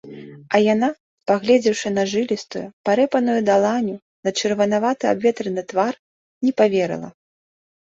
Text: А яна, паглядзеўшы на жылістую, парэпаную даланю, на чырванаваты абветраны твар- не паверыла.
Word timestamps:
А 0.55 0.59
яна, 0.73 0.87
паглядзеўшы 1.31 1.87
на 1.97 2.05
жылістую, 2.13 2.63
парэпаную 2.89 3.37
даланю, 3.51 3.95
на 4.29 4.35
чырванаваты 4.41 5.03
абветраны 5.13 5.61
твар- 5.75 5.93
не 6.49 6.57
паверыла. 6.65 7.09